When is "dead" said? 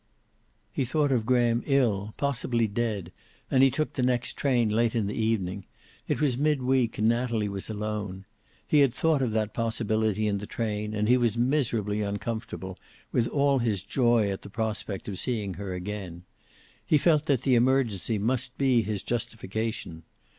2.67-3.11